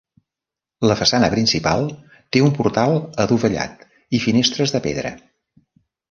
[0.91, 1.83] La façana principal
[2.35, 3.83] té un portal adovellat
[4.19, 5.13] i finestres de pedra.